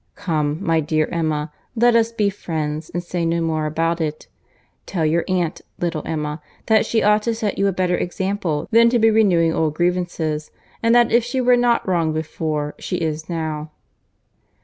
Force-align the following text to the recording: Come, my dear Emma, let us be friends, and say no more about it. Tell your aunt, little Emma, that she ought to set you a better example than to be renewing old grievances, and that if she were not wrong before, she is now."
Come, 0.15 0.57
my 0.63 0.79
dear 0.79 1.05
Emma, 1.11 1.53
let 1.75 1.95
us 1.95 2.11
be 2.11 2.31
friends, 2.31 2.89
and 2.91 3.03
say 3.03 3.23
no 3.23 3.39
more 3.39 3.67
about 3.67 4.01
it. 4.01 4.27
Tell 4.87 5.05
your 5.05 5.23
aunt, 5.27 5.61
little 5.77 6.01
Emma, 6.07 6.41
that 6.65 6.87
she 6.87 7.03
ought 7.03 7.21
to 7.21 7.35
set 7.35 7.59
you 7.59 7.67
a 7.67 7.71
better 7.71 7.95
example 7.95 8.67
than 8.71 8.89
to 8.89 8.97
be 8.97 9.11
renewing 9.11 9.53
old 9.53 9.75
grievances, 9.75 10.49
and 10.81 10.95
that 10.95 11.11
if 11.11 11.23
she 11.23 11.39
were 11.39 11.55
not 11.55 11.87
wrong 11.87 12.13
before, 12.13 12.73
she 12.79 12.95
is 12.97 13.29
now." 13.29 13.69